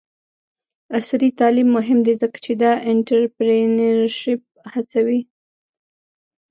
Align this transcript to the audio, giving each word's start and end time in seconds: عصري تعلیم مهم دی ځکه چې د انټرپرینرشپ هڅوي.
عصري 0.97 1.29
تعلیم 1.39 1.67
مهم 1.77 1.99
دی 2.05 2.13
ځکه 2.21 2.37
چې 2.45 2.51
د 2.61 2.63
انټرپرینرشپ 2.89 4.41
هڅوي. 4.73 5.21